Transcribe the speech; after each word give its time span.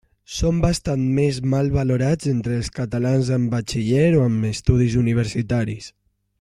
Són 0.35 0.61
bastant 0.61 1.03
més 1.17 1.37
mal 1.53 1.69
valorats 1.75 2.31
entre 2.33 2.57
els 2.61 2.71
catalans 2.79 3.31
amb 3.37 3.53
batxiller 3.57 4.09
o 4.23 4.27
amb 4.31 4.51
estudis 4.53 4.97
universitaris. 5.07 5.95